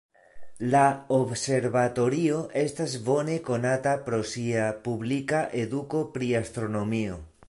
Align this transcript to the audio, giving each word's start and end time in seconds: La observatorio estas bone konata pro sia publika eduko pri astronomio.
La 0.75 0.79
observatorio 1.17 2.39
estas 2.61 2.95
bone 3.09 3.35
konata 3.49 3.93
pro 4.07 4.21
sia 4.31 4.63
publika 4.89 5.43
eduko 5.65 6.03
pri 6.17 6.31
astronomio. 6.41 7.19